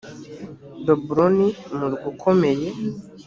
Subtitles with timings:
[0.85, 1.47] babuloni
[1.77, 2.67] murwa ukomeye